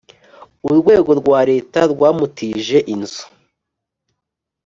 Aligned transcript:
Urwego 0.69 1.11
rwa 1.19 1.39
Leta 1.49 1.79
rwamutije 1.91 2.77
inzu 2.93 3.23